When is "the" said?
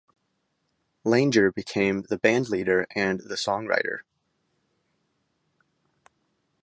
2.01-2.17, 3.19-3.35